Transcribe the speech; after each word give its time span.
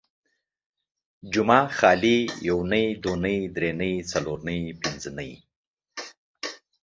جمعه، 1.33 1.63
خالي، 1.77 2.17
يونۍ 2.47 2.85
،دونۍ، 3.03 3.37
دري 3.55 3.71
نۍ، 3.79 3.93
څلور 4.11 4.37
نۍ، 4.47 4.59
پنځه 4.81 5.09
نۍ 5.17 5.31